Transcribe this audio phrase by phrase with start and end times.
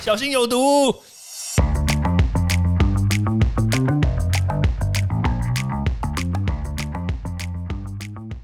[0.00, 0.94] 小心有毒。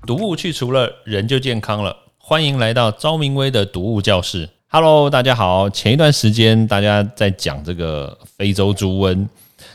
[0.04, 1.96] 毒物去除了，人就健康了。
[2.18, 4.50] 欢迎来到昭明威的毒物教室。
[4.66, 5.70] Hello，大家好。
[5.70, 9.26] 前一段时间大家在讲这个非洲猪瘟，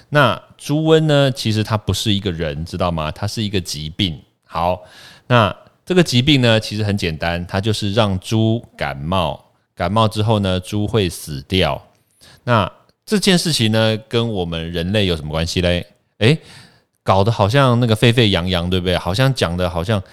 [0.09, 3.09] 那猪瘟呢，其实它不是一个人，知道吗？
[3.09, 4.21] 它是一个疾病。
[4.43, 4.81] 好，
[5.27, 5.55] 那
[5.85, 9.48] 这个疾病呢，其实很简单，它就是让猪感冒，
[9.79, 11.81] 感冒之后呢，猪会死掉。
[12.43, 12.69] 那
[13.05, 15.85] 这件事情呢，跟我们人类有什么关系嘞？
[16.17, 16.37] 诶，
[17.01, 18.97] 搞得好像那个沸沸扬扬，对不对？
[18.97, 20.03] 好像讲的好像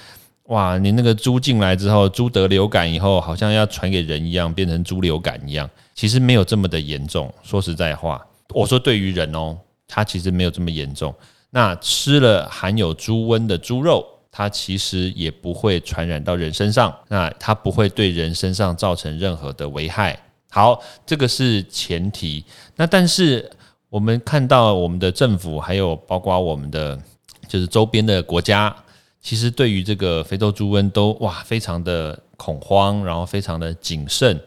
[0.45, 5.69] 哇，你那个猪进来之后，猪得流感以后，好像要传给人一样，变成猪流感一样。
[5.97, 7.35] 其实没有这么的严重。
[7.43, 11.13] 说实在话，我说对于人哦，它其实没有这么严重。
[11.51, 16.95] 那吃了含有猪瘟的猪肉，它其实也不会传染到人身上。
[17.09, 20.19] 那它不会对人身上造成任何的危害。
[20.51, 22.45] 好，这个是前提。
[22.77, 23.51] 那但是。
[23.89, 27.01] 我们看到我们的政府，还有包括我们的
[27.47, 28.75] 就是周边的国家，
[29.23, 34.39] 其实对于这个非洲猪瘟都哇非常的恐慌，然后非常的谨慎，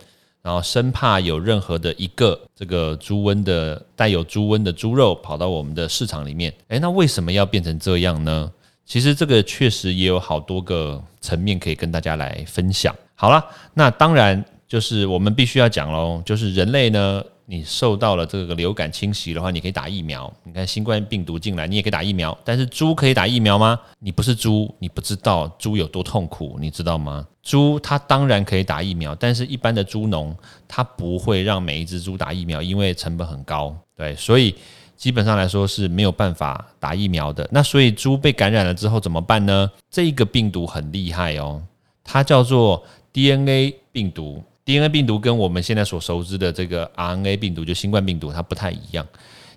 [0.41, 6.53] 然后生怕有任何的一个这个猪瘟的带有猪瘟的猪肉跑到我们的市场里面。
[6.67, 8.51] 诶，那为什么要变成这样呢？
[8.89, 12.93] 其实这个确实也有好多个层面可以跟大家来分享。
[13.13, 17.23] 好了，那当然就是我们必须要讲喽，就是人类呢。
[17.45, 20.31] 你受到了这个流感侵袭的话，你可以打疫苗。
[20.43, 22.37] 你看新冠病毒进来，你也可以打疫苗。
[22.45, 23.79] 但是猪可以打疫苗吗？
[23.99, 27.25] 你不是猪，你不知道猪有多痛苦，你知道吗？
[27.41, 30.35] 猪它当然可以打疫苗，但是一般的猪农
[30.67, 33.75] 他不会让每一只猪打疫苗，因为成本很高。
[33.95, 34.53] 对，所以
[34.99, 37.47] 基本上来说是没有办法打疫苗的。
[37.53, 39.71] 那所以猪被感染了之后怎么办呢？
[39.89, 41.63] 这个病毒很厉害哦，
[42.03, 42.83] 它叫做
[43.13, 44.43] DNA 病毒。
[44.65, 49.07] DNA 病毒跟我们现在所熟知的这个 RNA 病毒，就新冠病毒，它不太一样。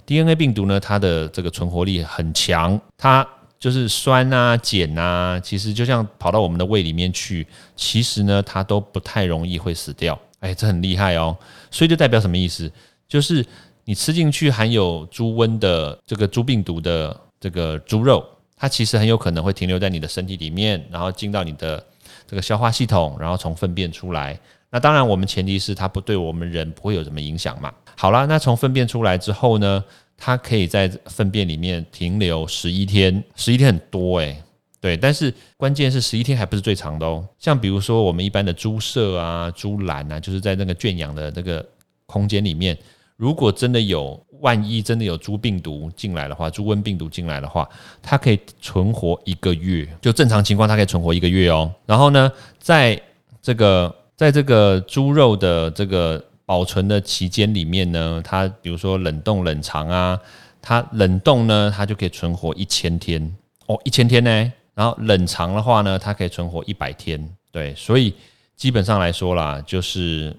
[0.07, 3.27] DNA 病毒呢，它的这个存活力很强，它
[3.58, 7.45] 就是酸啊、碱啊，其实就像跑到我们的胃里面去，
[7.75, 10.17] 其实呢，它都不太容易会死掉。
[10.39, 11.36] 哎，这很厉害哦。
[11.70, 12.70] 所以就代表什么意思？
[13.07, 13.45] 就是
[13.85, 18.25] 你吃进去含有猪瘟的这个猪病毒的这个猪肉，
[18.57, 21.85] 它其实很有可能会停留在你的身体里面，然后进到你的
[22.27, 24.39] 这个消化系统，然后从粪便出来。
[24.70, 27.73] 那当然，我们前提是它不对我们人不会有什么影响嘛。
[27.97, 29.85] 好了，那从粪便出来之后呢，
[30.17, 34.43] 它可以在粪便里面停留十一天，十一天很多诶。
[34.81, 37.23] 对，但是关键是十一天还不是最长的哦。
[37.39, 41.64] 像比如说我们一般的猪舍啊、猪栏啊，就是在那个圈养的那个
[42.07, 42.77] 空间里面，
[43.22, 47.68] 如果真的有万一真的有猪病毒进来的话，猪瘟病毒进来的话，
[48.02, 51.72] 它可以存活一个月，就正常情况它可以存活一个月哦。
[51.86, 53.00] 然后呢，在
[53.40, 60.18] 这个在这个猪肉的这个保存的期间里面呢，它比如说冷冻冷藏啊，
[60.60, 63.33] 它冷冻呢，它就可以存活一千天
[63.66, 64.52] 哦，一千天呢。
[64.74, 67.24] 然后冷藏的话呢，它可以存活一百天。
[67.52, 68.12] 对，所以
[68.56, 70.34] 基本上来说啦，就是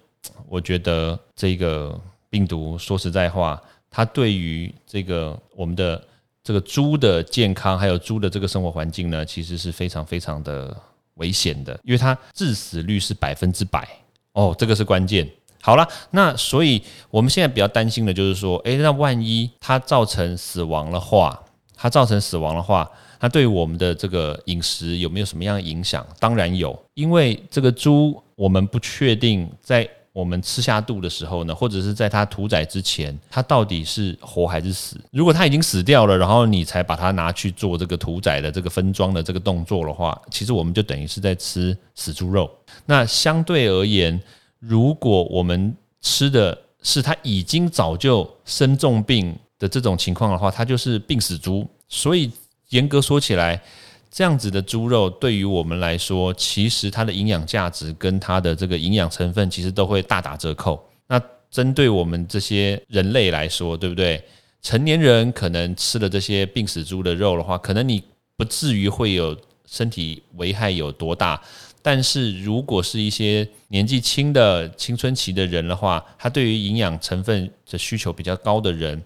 [0.49, 1.97] 我觉得这个
[2.33, 3.61] 病毒说实在话，
[3.91, 6.03] 它对于这个我们的
[6.43, 10.75] 这个猪的健康，还有猪的这个生活环境呢，其实是非常非常的。
[11.17, 13.87] 危险的，因为它致死率是百分之百
[14.31, 15.29] 哦，这个是关键。
[15.61, 21.39] 好了，那所以我们现在比较担心的就是说，诶，那万一它造成死亡的话，
[21.75, 22.89] 它造成死亡的话，
[23.19, 26.03] 它对我们的这个饮食有没有什么样的影响？
[26.19, 29.87] 当然有，因为这个猪我们不确定在。
[30.13, 34.95] 我们吃下肚的时候呢，或者是在它屠宰之前，它到底是活还是死？
[35.11, 42.49] 如果它已经死掉了，然后你才把它拿去做这个屠宰的这个分装的这个动作的话，其实我们就等于是在吃死猪肉。
[42.85, 44.21] 那相对而言，
[44.59, 51.67] 如果我们吃的是它已经早就生重病的这种情况的话，它就是病死猪。
[51.89, 52.31] 所以
[52.69, 53.59] 严格说起来，
[54.15, 60.87] 这样子的猪肉对于我们来说，其实它的营养价值跟它的这个营养成分，其实都会大打折扣。
[61.07, 61.19] 那
[61.49, 64.23] 针对我们这些人类来说，对不对？
[64.61, 68.03] 成年人可能吃了这些病死猪的肉的话，可能你
[68.37, 71.41] 不至于会有身体危害有多大。
[71.81, 79.03] 但是如果是一些年纪轻的青春期的人的话，他对于营养成分的需求比较高的人，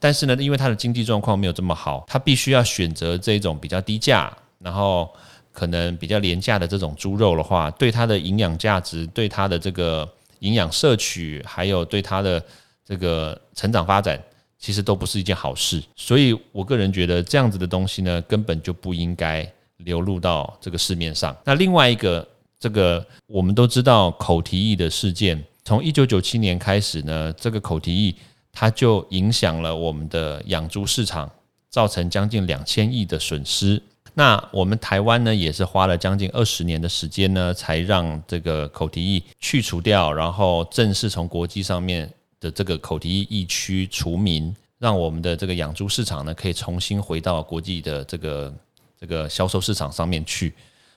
[0.00, 4.36] 但是呢，因为他的经济状况没有这么好，他必须要选择这种比较低价。
[4.58, 5.08] 然后
[5.52, 10.08] 可能比较廉价的这种猪肉的话，对它的营养价值、对它的这个
[10.40, 12.42] 营养摄取，还有对它的
[12.84, 14.22] 这个成长发展，
[14.58, 15.82] 其实都不是一件好事。
[15.96, 21.36] 所以我个人觉得，这样子的东西呢，根本就不应该流入到这个市面上。
[21.44, 22.26] 那另外一个，
[22.58, 28.14] 这个我们都知道口蹄疫的事件，从一九九七年开始呢，这个口蹄疫
[28.52, 31.30] 它就影响了我们的养猪市场，
[31.70, 33.80] 造成将近两千亿的损失。
[34.18, 48.52] 那我们台湾呢，也是花了将近二十年的时间呢，才让这个口蹄疫去除掉，然后正式从国际上面的这个口蹄疫疫区除名，让我们的这个养猪市场呢，可以重新回到国际的这个
[48.98, 50.52] 这个销售市场上面去。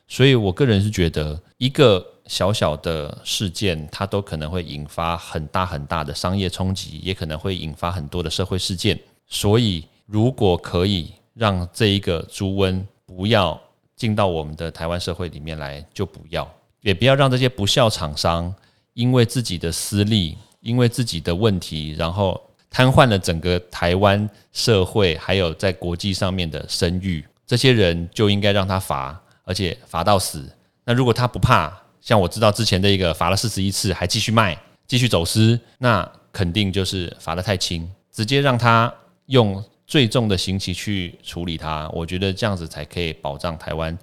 [0.08, 9.00] 所以我个人是觉得，一个小小的事件，它都可能会引发很大很大的商业冲击，也可能会引发很多的社会事件。
[9.28, 12.84] 所以，如果可以让这一个猪瘟，
[13.18, 13.60] 不要
[13.98, 16.50] 进到我们的台湾社会里面来，就不要，
[16.80, 18.54] 也不要让这些不孝厂商
[18.94, 27.25] 因为自己的私利，因为自己的问题，然后瘫痪了整个台湾社会，还有在国际上面的声誉。
[27.46, 30.50] 这些人就应该让他罚，而且罚到死。
[30.86, 38.92] 那如果他不怕，像我知道之前的一个罚了四十一次，还继续卖，继续走私，那肯定就是罚得太轻，直接让他
[39.25, 39.62] 用。
[39.92, 43.98] 最重的刑期去处理它，我觉得这样子才可以保障台湾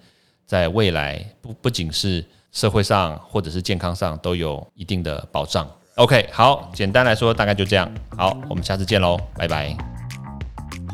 [0.45, 5.67] 在未来不不仅是社会上或者是健康上都有一定的保障。
[5.95, 7.91] OK，好，简单来说大概就这样。
[8.15, 9.75] 好，我们下次见喽，拜拜。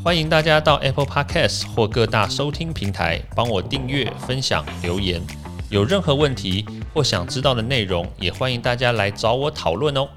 [0.05, 5.21] 欢迎大家到 Apple Podcast 或各大收听平台帮我订阅、分享、留言。
[5.71, 10.09] 有任何问题或想知道的内容，也欢迎大家来找我讨论哦。